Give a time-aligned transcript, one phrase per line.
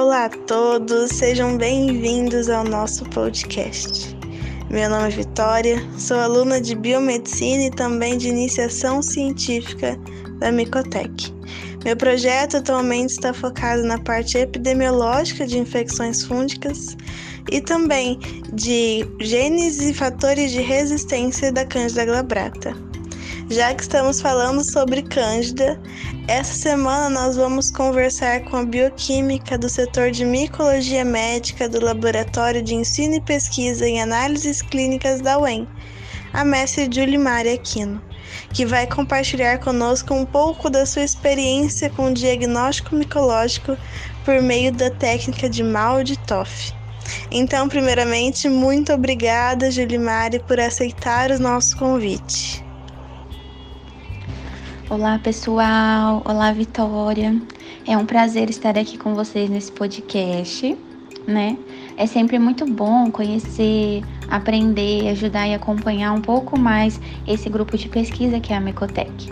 [0.00, 4.16] Olá a todos, sejam bem-vindos ao nosso podcast.
[4.70, 9.98] Meu nome é Vitória, sou aluna de Biomedicina e também de Iniciação Científica
[10.38, 11.34] da Micotec.
[11.84, 16.96] Meu projeto atualmente está focado na parte epidemiológica de infecções fúngicas
[17.50, 18.20] e também
[18.52, 22.87] de genes e fatores de resistência da Candida glabrata.
[23.50, 25.80] Já que estamos falando sobre Cândida,
[26.26, 32.62] essa semana nós vamos conversar com a bioquímica do setor de micologia médica do Laboratório
[32.62, 35.66] de Ensino e Pesquisa em Análises Clínicas da UEM,
[36.34, 38.02] a mestre Julie Mari Aquino,
[38.52, 43.78] que vai compartilhar conosco um pouco da sua experiência com o diagnóstico micológico
[44.26, 46.74] por meio da técnica de mal de Toff.
[47.30, 52.67] Então, primeiramente, muito obrigada, Julimari, por aceitar o nosso convite.
[54.90, 56.22] Olá, pessoal.
[56.24, 57.38] Olá, Vitória.
[57.86, 60.78] É um prazer estar aqui com vocês nesse podcast,
[61.26, 61.58] né?
[61.94, 67.86] É sempre muito bom conhecer, aprender, ajudar e acompanhar um pouco mais esse grupo de
[67.86, 69.30] pesquisa que é a Mecotec.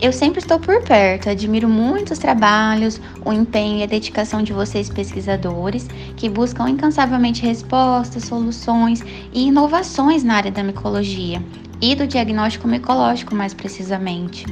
[0.00, 4.54] Eu sempre estou por perto, admiro muito os trabalhos, o empenho e a dedicação de
[4.54, 5.86] vocês pesquisadores
[6.16, 11.42] que buscam incansavelmente respostas, soluções e inovações na área da micologia
[11.80, 14.46] e do diagnóstico micológico, mais precisamente.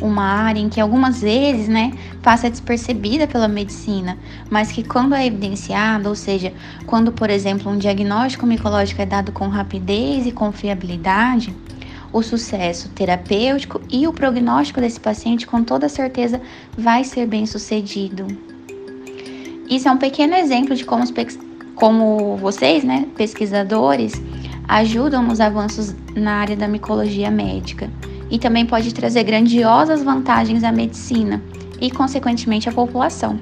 [0.00, 4.18] Uma área em que algumas vezes, né, passa despercebida pela medicina,
[4.50, 6.52] mas que quando é evidenciada, ou seja,
[6.86, 11.54] quando, por exemplo, um diagnóstico micológico é dado com rapidez e confiabilidade,
[12.12, 16.40] o sucesso terapêutico e o prognóstico desse paciente com toda certeza
[16.76, 18.26] vai ser bem sucedido.
[19.68, 21.04] Isso é um pequeno exemplo de como,
[21.74, 24.12] como vocês, né, pesquisadores,
[24.68, 27.90] ajudam nos avanços na área da micologia médica
[28.30, 31.42] e também pode trazer grandiosas vantagens à medicina
[31.80, 33.38] e, consequentemente, à população.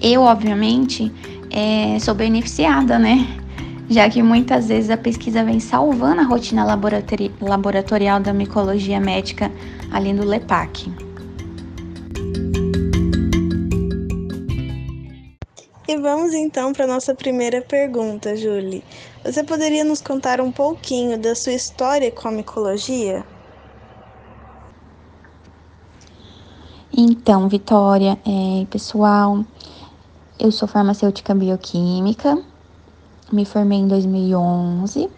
[0.00, 1.10] Eu, obviamente,
[1.50, 3.26] é, sou beneficiada, né?
[3.88, 9.50] Já que muitas vezes a pesquisa vem salvando a rotina laboratori laboratorial da micologia médica
[9.90, 10.90] ali no LEPAC.
[15.86, 18.82] E vamos então para nossa primeira pergunta, Julie.
[19.24, 23.24] Você poderia nos contar um pouquinho da sua história com a micologia?
[26.94, 29.42] Então, Vitória, é, pessoal,
[30.38, 32.38] eu sou farmacêutica bioquímica,
[33.32, 35.08] me formei em 2011,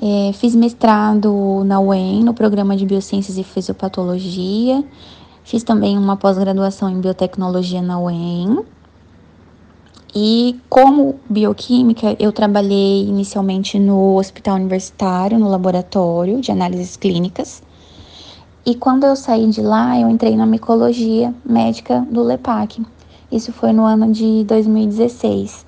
[0.00, 4.82] é, fiz mestrado na UEM, no programa de Biociências e Fisiopatologia,
[5.44, 8.64] fiz também uma pós-graduação em Biotecnologia na UEM
[10.16, 17.60] e como bioquímica, eu trabalhei inicialmente no hospital universitário, no laboratório de análises clínicas.
[18.64, 22.86] E quando eu saí de lá, eu entrei na micologia médica do LEPAC.
[23.32, 25.66] Isso foi no ano de 2016.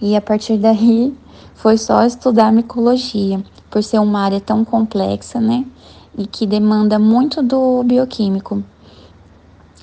[0.00, 1.14] E a partir daí
[1.54, 5.66] foi só estudar micologia, por ser uma área tão complexa, né?
[6.16, 8.64] E que demanda muito do bioquímico.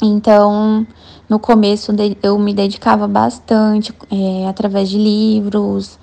[0.05, 0.85] Então,
[1.29, 5.97] no começo eu me dedicava bastante é, através de livros,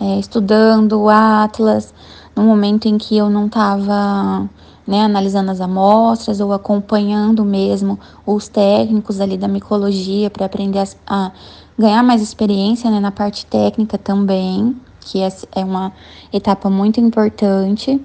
[0.00, 1.92] é, estudando o Atlas,
[2.34, 4.48] no momento em que eu não estava
[4.86, 10.86] né, analisando as amostras ou acompanhando mesmo os técnicos ali da micologia para aprender a,
[11.06, 11.32] a,
[11.78, 15.92] ganhar mais experiência né, na parte técnica também, que é, é uma
[16.32, 18.00] etapa muito importante.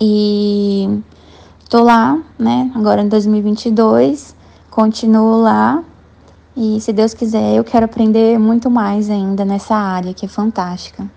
[0.00, 1.02] E
[1.72, 4.36] tô lá, né, agora em 2022
[4.70, 5.82] continuo lá
[6.54, 11.10] e, se Deus quiser, eu quero aprender muito mais ainda nessa área que é fantástica.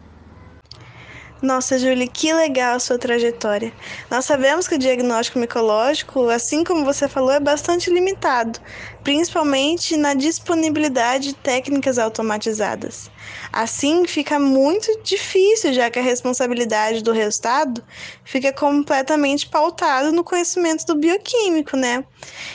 [1.41, 3.73] Nossa, Julie, que legal a sua trajetória.
[4.09, 8.57] Nós sabemos que o diagnóstico micológico, assim como você falou, é bastante limitado,
[9.03, 13.11] principalmente na disponibilidade de técnicas automatizadas.
[13.51, 17.83] Assim, fica muito difícil, já que a responsabilidade do resultado
[18.23, 22.03] fica completamente pautado no conhecimento do bioquímico, né?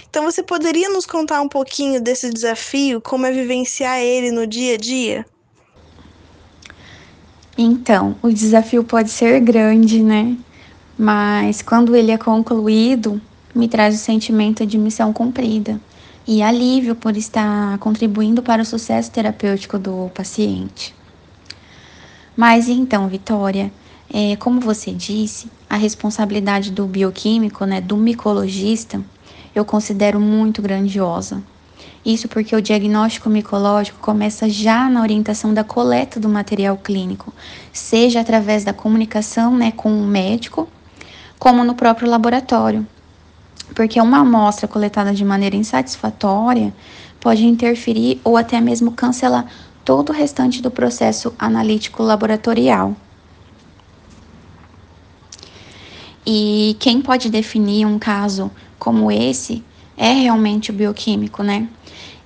[0.08, 4.74] Então, você poderia nos contar um pouquinho desse desafio, como é vivenciar ele no dia
[4.74, 5.26] a dia?
[7.56, 10.36] Então, o desafio pode ser grande, né?
[10.98, 13.20] Mas quando ele é concluído,
[13.54, 15.80] me traz o sentimento de missão cumprida
[16.32, 20.94] e alívio por estar contribuindo para o sucesso terapêutico do paciente.
[22.36, 23.72] Mas então, Vitória,
[24.14, 29.02] é, como você disse, a responsabilidade do bioquímico, né, do micologista,
[29.52, 31.42] eu considero muito grandiosa.
[32.06, 37.34] Isso porque o diagnóstico micológico começa já na orientação da coleta do material clínico,
[37.72, 40.68] seja através da comunicação né, com o médico,
[41.40, 42.86] como no próprio laboratório.
[43.74, 46.72] Porque uma amostra coletada de maneira insatisfatória
[47.20, 49.46] pode interferir ou até mesmo cancelar
[49.84, 52.94] todo o restante do processo analítico laboratorial.
[56.26, 59.64] E quem pode definir um caso como esse
[59.96, 61.68] é realmente o bioquímico, né?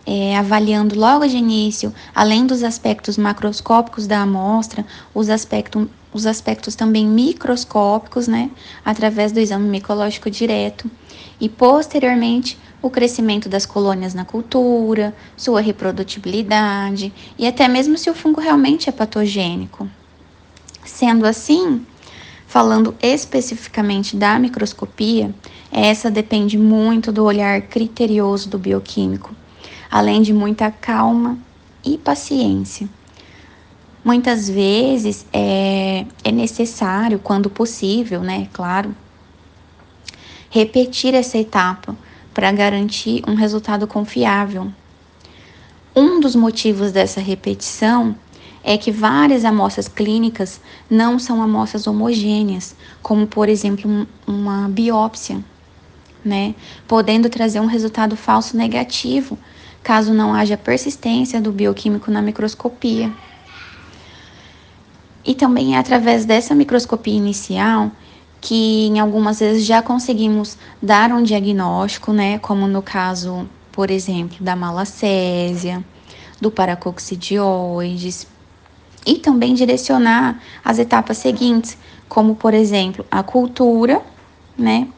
[0.06, 6.76] É, avaliando logo de início, além dos aspectos macroscópicos da amostra, os, aspecto, os aspectos
[6.76, 8.50] também microscópicos, né?
[8.84, 10.88] Através do exame micológico direto.
[11.40, 18.14] E posteriormente, o crescimento das colônias na cultura, sua reprodutibilidade e até mesmo se o
[18.14, 19.88] fungo realmente é patogênico.
[20.84, 21.84] Sendo assim,
[22.46, 25.34] falando especificamente da microscopia,
[25.72, 29.34] essa depende muito do olhar criterioso do bioquímico,
[29.90, 31.36] além de muita calma
[31.84, 32.88] e paciência.
[34.04, 38.94] Muitas vezes é, é necessário, quando possível, né, claro,
[40.50, 41.96] repetir essa etapa
[42.34, 44.70] para garantir um resultado confiável.
[45.96, 48.14] Um dos motivos dessa repetição
[48.62, 50.60] é que várias amostras clínicas
[50.90, 55.42] não são amostras homogêneas, como por exemplo uma biópsia,
[56.24, 56.54] né?
[56.86, 59.38] Podendo trazer um resultado falso negativo,
[59.82, 63.12] caso não haja persistência do bioquímico na microscopia.
[65.24, 67.90] E também é através dessa microscopia inicial
[68.40, 74.36] que em algumas vezes já conseguimos dar um diagnóstico, né, como no caso, por exemplo,
[74.38, 75.82] da malacésia,
[76.38, 78.26] do paracoccidioides,
[79.06, 84.02] e também direcionar as etapas seguintes, como por exemplo, a cultura,
[84.58, 84.88] né,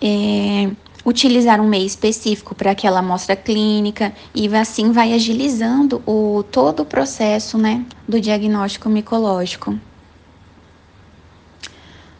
[0.00, 0.70] é,
[1.04, 6.86] utilizar um meio específico para aquela amostra clínica e assim vai agilizando o todo o
[6.86, 9.78] processo, né, do diagnóstico micológico.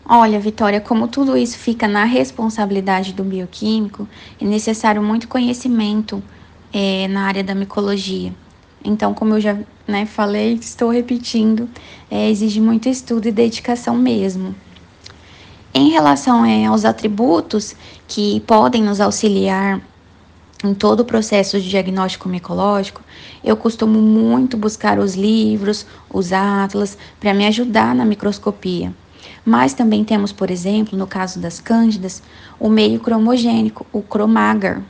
[0.06, 4.06] Olha, Vitória, como tudo isso fica na responsabilidade do bioquímico,
[4.38, 6.22] é necessário muito conhecimento
[6.70, 8.30] é, na área da micologia.
[8.84, 9.56] Então, como eu já
[9.88, 11.66] né, falei, estou repetindo,
[12.10, 14.54] é, exige muito estudo e dedicação mesmo.
[15.76, 17.75] Em relação é, aos atributos
[18.06, 19.81] que podem nos auxiliar
[20.62, 23.03] em todo o processo de diagnóstico micológico,
[23.43, 28.94] eu costumo muito buscar os livros, os atlas, para me ajudar na microscopia.
[29.44, 32.23] Mas também temos, por exemplo, no caso das cândidas,
[32.61, 34.81] o meio cromogênico, o cromagar,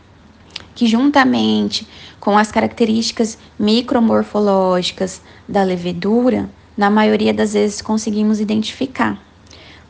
[0.75, 1.89] que juntamente
[2.21, 6.47] com as características micromorfológicas da levedura,
[6.77, 9.19] na maioria das vezes conseguimos identificar.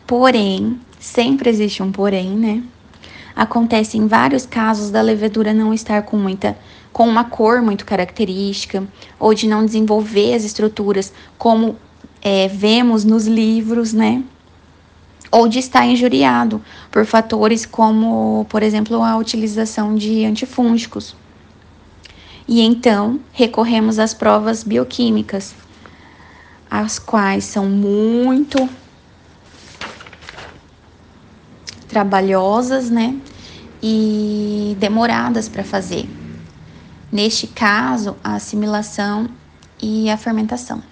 [0.07, 2.63] Porém, sempre existe um porém, né?
[3.35, 6.57] Acontece em vários casos da levedura não estar com muita
[6.93, 8.85] com uma cor muito característica
[9.19, 11.77] ou de não desenvolver as estruturas como
[12.23, 14.23] é, vemos nos livros, né?
[15.35, 16.63] ou de estar injuriado
[16.93, 21.17] por fatores como, por exemplo, a utilização de antifúngicos.
[22.47, 25.53] E então recorremos às provas bioquímicas,
[26.71, 28.69] as quais são muito
[31.95, 33.17] trabalhosas, né?
[33.81, 36.09] E demoradas para fazer.
[37.13, 39.29] Neste caso, a assimilação
[39.81, 40.83] e a fermentação.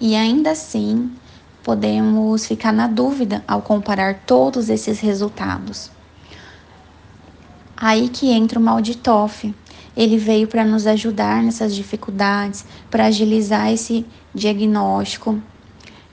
[0.00, 1.10] E ainda assim,
[1.64, 5.90] podemos ficar na dúvida ao comparar todos esses resultados.
[7.76, 9.52] Aí que entra o Malditoff.
[9.96, 15.42] Ele veio para nos ajudar nessas dificuldades, para agilizar esse diagnóstico,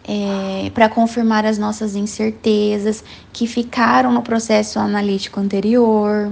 [0.06, 6.32] é, para confirmar as nossas incertezas que ficaram no processo analítico anterior.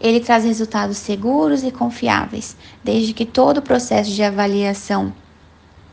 [0.00, 5.12] Ele traz resultados seguros e confiáveis, desde que todo o processo de avaliação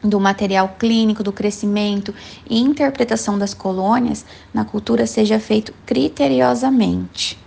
[0.04, 2.14] do material clínico, do crescimento
[2.50, 7.43] e interpretação das colônias na cultura seja feito criteriosamente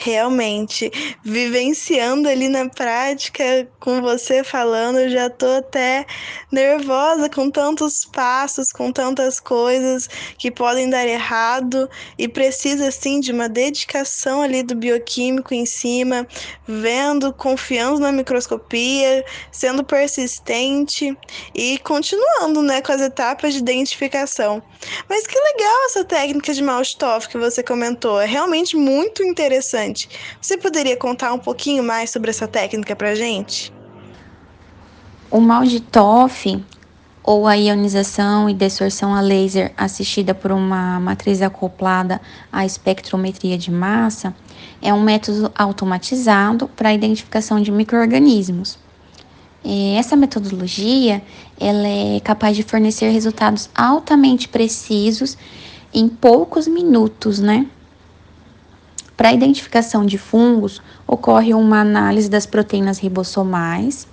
[0.00, 0.92] realmente
[1.24, 6.06] vivenciando ali na prática com você falando, já tô até
[6.52, 13.32] nervosa com tantos passos, com tantas coisas que podem dar errado e precisa assim de
[13.32, 16.26] uma dedicação ali do bioquímico em cima,
[16.66, 21.16] vendo, confiando na microscopia, sendo persistente
[21.52, 24.62] e continuando, né, com as etapas de identificação.
[25.08, 30.08] Mas que legal essa técnica de Malstoff que você comentou, é realmente muito interessante interessante.
[30.40, 33.72] Você poderia contar um pouquinho mais sobre essa técnica para gente?
[35.30, 36.62] O mal de Toff,
[37.22, 43.70] ou a ionização e distorção a laser assistida por uma matriz acoplada à espectrometria de
[43.70, 44.34] massa,
[44.80, 48.78] é um método automatizado para a identificação de microorganismos.
[49.98, 51.20] Essa metodologia
[51.60, 55.36] ela é capaz de fornecer resultados altamente precisos
[55.92, 57.66] em poucos minutos, né?
[59.18, 64.06] Para a identificação de fungos, ocorre uma análise das proteínas ribossomais,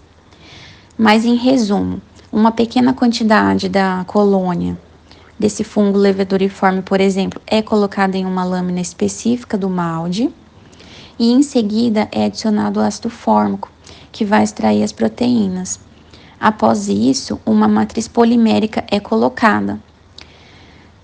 [0.98, 4.76] mas em resumo, uma pequena quantidade da colônia
[5.38, 10.34] desse fungo levedoriforme, por exemplo, é colocada em uma lâmina específica do malde
[11.20, 13.72] e em seguida é adicionado o ácido fórmico,
[14.12, 15.80] que vai extrair as proteínas.
[16.40, 19.80] Após isso, uma matriz polimérica é colocada,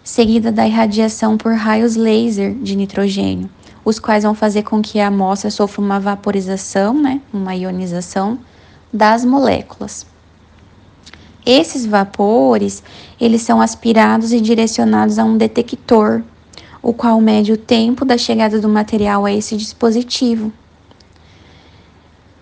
[0.03, 3.47] seguida da irradiação por raios laser de nitrogênio,
[3.83, 8.39] os quais vão fazer com que a amostra sofra uma vaporização, né, uma ionização
[8.93, 10.05] das moléculas.
[11.45, 12.83] Esses vapores,
[13.19, 16.21] eles são aspirados e direcionados a um detector,
[16.81, 20.51] o qual mede o tempo da chegada do material a esse dispositivo.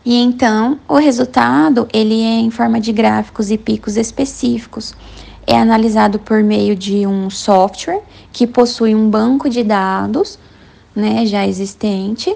[0.03, 4.93] E então, o resultado, ele é em forma de gráficos e picos específicos.
[5.45, 10.39] É analisado por meio de um software que possui um banco de dados,
[10.99, 12.35] né, já existente.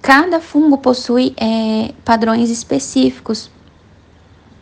[0.00, 3.50] Cada fungo possui é, padrões específicos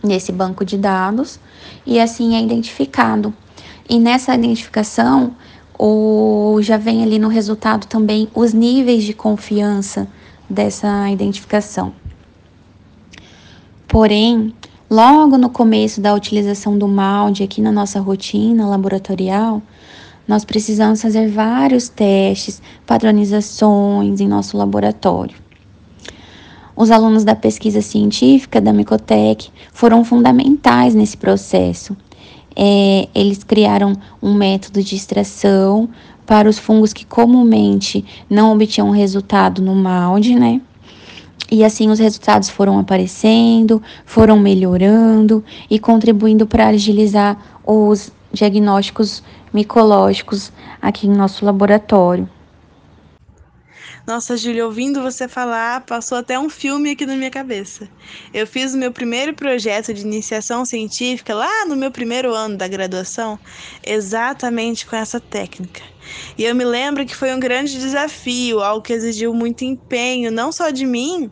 [0.02, 1.38] nesse banco de dados
[1.84, 3.34] e assim é identificado.
[3.88, 5.34] E nessa identificação,
[5.78, 10.06] o, já vem ali no resultado também os níveis de confiança
[10.48, 11.92] dessa identificação.
[13.88, 14.54] Porém,
[14.88, 19.60] logo no começo da utilização do molde aqui na nossa rotina laboratorial,
[20.26, 25.36] nós precisamos fazer vários testes, padronizações em nosso laboratório.
[26.74, 31.96] Os alunos da pesquisa científica da Micotec foram fundamentais nesse processo.
[32.56, 35.88] É, eles criaram um método de extração
[36.24, 40.60] para os fungos que comumente não obtinham resultado no molde, né?
[41.50, 47.36] E assim os resultados foram aparecendo, foram melhorando e contribuindo para agilizar
[47.66, 52.28] os diagnósticos micológicos aqui em nosso laboratório.
[54.04, 57.88] Nossa, Júlia, ouvindo você falar, passou até um filme aqui na minha cabeça.
[58.34, 62.66] Eu fiz o meu primeiro projeto de iniciação científica lá no meu primeiro ano da
[62.66, 63.38] graduação,
[63.86, 65.82] exatamente com essa técnica.
[66.36, 70.50] E eu me lembro que foi um grande desafio, algo que exigiu muito empenho, não
[70.50, 71.30] só de mim,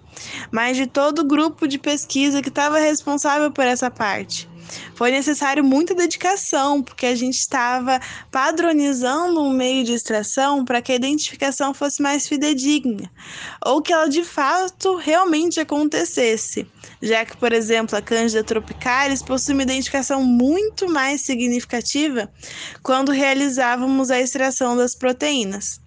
[0.52, 4.48] mas de todo o grupo de pesquisa que estava responsável por essa parte.
[4.94, 8.00] Foi necessário muita dedicação, porque a gente estava
[8.30, 13.10] padronizando um meio de extração para que a identificação fosse mais fidedigna,
[13.64, 16.66] ou que ela de fato realmente acontecesse,
[17.00, 22.30] já que, por exemplo, a Cândida tropicalis possui uma identificação muito mais significativa
[22.82, 25.79] quando realizávamos a extração das proteínas.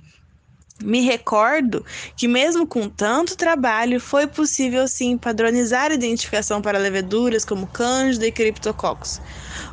[0.84, 1.86] Me recordo
[2.18, 8.28] que, mesmo com tanto trabalho, foi possível sim padronizar a identificação para leveduras como Cândida
[8.28, 9.22] e Cryptococcus,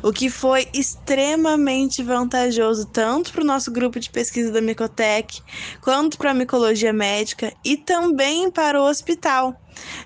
[0.01, 5.41] o que foi extremamente vantajoso tanto para o nosso grupo de pesquisa da Micotec,
[5.81, 9.53] quanto para a micologia médica e também para o hospital,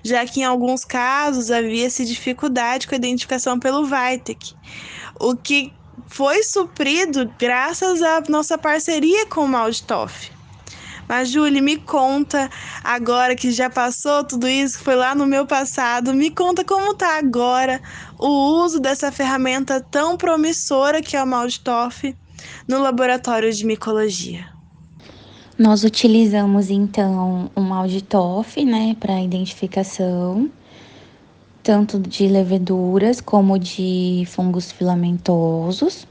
[0.02, 4.54] já que em alguns casos havia-se dificuldade com a identificação pelo VITEC,
[5.20, 5.72] o que
[6.08, 10.35] foi suprido graças à nossa parceria com o Malditoff.
[11.08, 12.50] Mas, Julie, me conta,
[12.82, 16.94] agora que já passou tudo isso, que foi lá no meu passado, me conta como
[16.94, 17.80] tá agora
[18.18, 22.14] o uso dessa ferramenta tão promissora que é o Malditoff
[22.66, 24.46] no laboratório de micologia.
[25.58, 30.50] Nós utilizamos então o Malditoff, né, para identificação
[31.66, 36.06] tanto de leveduras como de fungos filamentosos.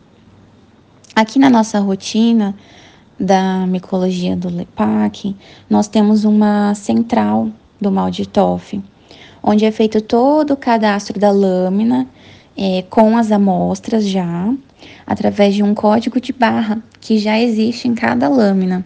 [1.15, 2.53] Aqui na nossa rotina,
[3.19, 5.35] da micologia do LEPAC,
[5.69, 8.81] nós temos uma central do mal de Toff,
[9.41, 12.07] onde é feito todo o cadastro da lâmina
[12.57, 14.53] é, com as amostras já,
[15.05, 18.85] através de um código de barra que já existe em cada lâmina.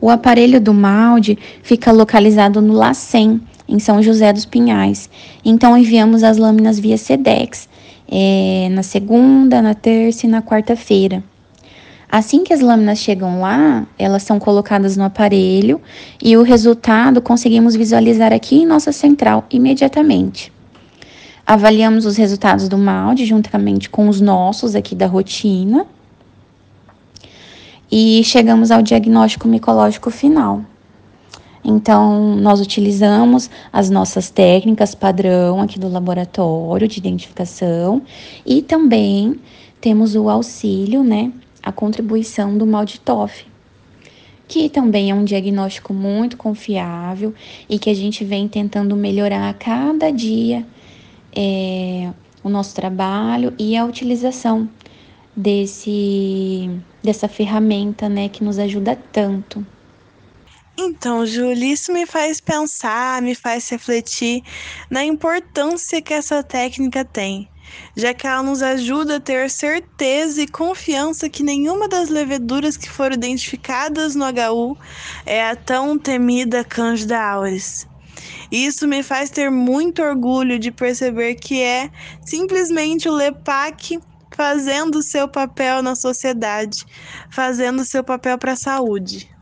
[0.00, 5.10] O aparelho do MALDE fica localizado no LACEN, em São José dos Pinhais.
[5.44, 7.68] Então enviamos as lâminas via SEDEX
[8.10, 11.22] é, na segunda, na terça e na quarta-feira.
[12.10, 15.78] Assim que as lâminas chegam lá, elas são colocadas no aparelho
[16.22, 20.50] e o resultado conseguimos visualizar aqui em nossa central imediatamente.
[21.46, 25.86] Avaliamos os resultados do molde juntamente com os nossos aqui da rotina
[27.92, 30.62] e chegamos ao diagnóstico micológico final.
[31.62, 38.00] Então, nós utilizamos as nossas técnicas padrão aqui do laboratório de identificação
[38.46, 39.38] e também
[39.80, 41.30] temos o auxílio, né,
[41.62, 43.46] a contribuição do mal de Toff,
[44.46, 47.34] que também é um diagnóstico muito confiável
[47.68, 50.66] e que a gente vem tentando melhorar a cada dia
[51.34, 52.10] é,
[52.42, 54.68] o nosso trabalho e a utilização
[55.36, 56.70] desse
[57.02, 59.64] dessa ferramenta, né, que nos ajuda tanto.
[60.80, 64.44] Então, Júlia, isso me faz pensar, me faz refletir
[64.88, 67.50] na importância que essa técnica tem,
[67.96, 72.88] já que ela nos ajuda a ter certeza e confiança que nenhuma das leveduras que
[72.88, 74.78] foram identificadas no HU
[75.26, 77.84] é a tão temida Candida auris.
[78.48, 81.90] Isso me faz ter muito orgulho de perceber que é
[82.24, 83.98] simplesmente o LEPAC
[84.32, 86.84] fazendo seu papel na sociedade,
[87.32, 89.37] fazendo seu papel para a saúde.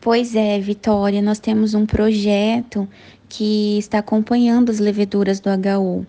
[0.00, 2.88] Pois é, Vitória, nós temos um projeto
[3.28, 6.06] que está acompanhando as leveduras do HU,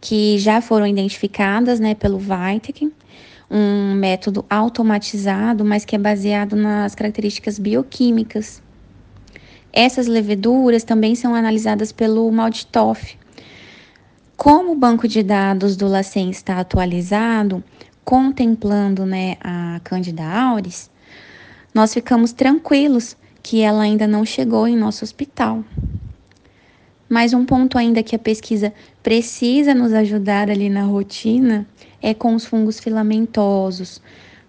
[0.00, 2.92] que já foram identificadas né, pelo Vitek,
[3.48, 8.60] um método automatizado, mas que é baseado nas características bioquímicas.
[9.72, 13.16] Essas leveduras também são analisadas pelo Malditoff.
[14.36, 17.62] Como o banco de dados do LACEN está atualizado,
[18.04, 20.90] contemplando né, a Candida auris,
[21.74, 25.62] nós ficamos tranquilos que ela ainda não chegou em nosso hospital.
[27.08, 31.66] Mas um ponto ainda que a pesquisa precisa nos ajudar ali na rotina
[32.00, 34.00] é com os fungos filamentosos,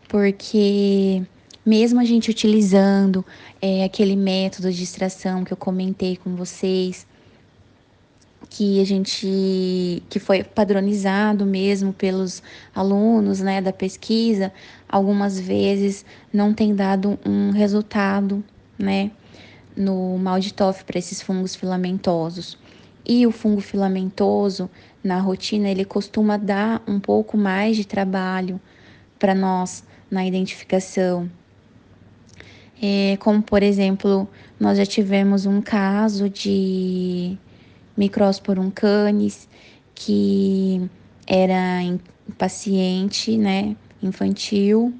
[0.07, 1.21] porque
[1.65, 3.25] mesmo a gente utilizando
[3.61, 7.05] é, aquele método de extração que eu comentei com vocês,
[8.49, 12.41] que a gente que foi padronizado mesmo pelos
[12.73, 14.53] alunos né, da pesquisa,
[14.95, 18.41] algumas vezes não tem dado um resultado
[18.79, 19.11] né,
[19.75, 22.57] no mal de Toff para esses fungos filamentosos.
[23.05, 24.69] E o fungo filamentoso,
[25.03, 28.57] na rotina, ele costuma dar um pouco mais de trabalho
[29.19, 31.29] para nós na identificação.
[32.81, 34.25] É, como, por exemplo,
[34.57, 37.37] nós já tivemos um caso de
[37.97, 39.49] Microsporum canis,
[39.93, 40.89] que
[41.27, 41.99] era em
[42.37, 44.93] paciente, né, infantil,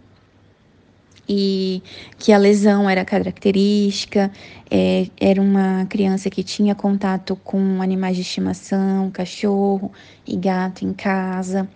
[1.28, 1.82] e
[2.18, 4.32] que a lesão era característica,
[4.70, 9.92] é, era uma criança que tinha contato com animais de estimação, cachorro
[10.26, 11.68] e gato em casa.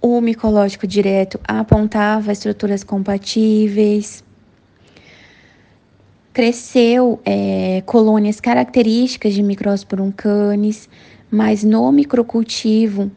[0.00, 4.22] O micológico direto apontava estruturas compatíveis,
[6.32, 10.88] cresceu é, colônias características de Microsporum canis,
[11.30, 13.10] mas no microcultivo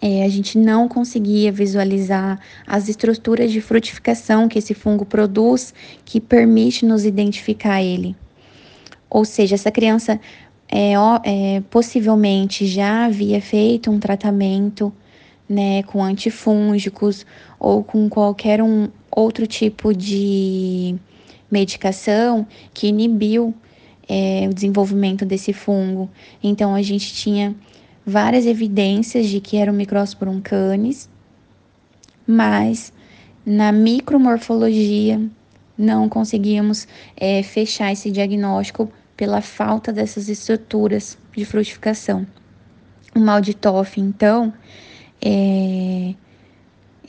[0.00, 6.20] é, a gente não conseguia visualizar as estruturas de frutificação que esse fungo produz, que
[6.20, 8.16] permite nos identificar ele.
[9.10, 10.18] Ou seja, essa criança
[10.68, 10.92] é,
[11.24, 14.92] é, possivelmente já havia feito um tratamento
[15.48, 17.26] né, com antifúngicos
[17.58, 20.94] ou com qualquer um outro tipo de
[21.50, 23.52] medicação que inibiu
[24.08, 26.08] é, o desenvolvimento desse fungo.
[26.42, 27.54] Então, a gente tinha
[28.10, 31.08] várias evidências de que era o Microsporum canis,
[32.26, 32.92] mas
[33.46, 35.20] na micromorfologia
[35.78, 42.26] não conseguíamos é, fechar esse diagnóstico pela falta dessas estruturas de frutificação.
[43.14, 44.52] O mal de Toff, então,
[45.22, 46.14] é,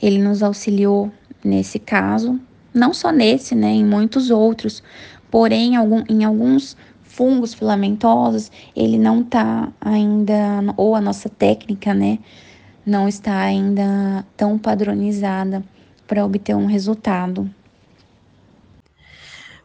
[0.00, 1.12] ele nos auxiliou
[1.44, 2.40] nesse caso,
[2.72, 4.82] não só nesse, né, em muitos outros,
[5.30, 6.76] porém algum, em alguns
[7.12, 10.34] fungos filamentosos, ele não está ainda,
[10.76, 12.18] ou a nossa técnica, né,
[12.86, 15.62] não está ainda tão padronizada
[16.06, 17.48] para obter um resultado.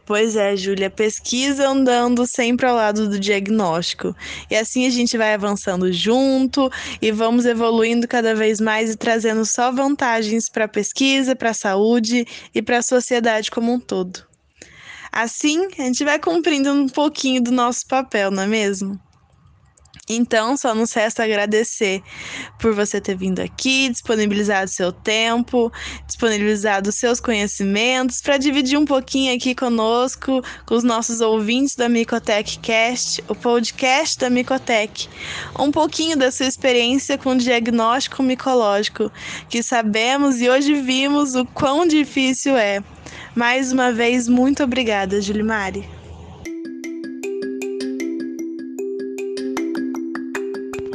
[0.04, 4.16] Pois é, Júlia, pesquisa andando sempre ao lado do diagnóstico.
[4.50, 6.70] E assim a gente vai avançando junto
[7.02, 11.54] e vamos evoluindo cada vez mais e trazendo só vantagens para a pesquisa, para a
[11.54, 14.27] saúde e para a sociedade como um todo.
[15.12, 19.00] Assim, a gente vai cumprindo um pouquinho do nosso papel, não é mesmo?
[20.08, 22.02] Então, só nos resta agradecer
[22.58, 25.70] por você ter vindo aqui, disponibilizado seu tempo,
[26.06, 32.58] disponibilizado seus conhecimentos para dividir um pouquinho aqui conosco, com os nossos ouvintes da Micotech
[32.60, 35.10] Cast, o podcast da Micotech,
[35.58, 39.12] um pouquinho da sua experiência com o diagnóstico micológico,
[39.50, 42.82] que sabemos e hoje vimos o quão difícil é.
[43.38, 45.88] Mais uma vez, muito obrigada, Julimari.